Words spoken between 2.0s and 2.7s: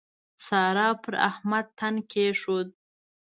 کېښود.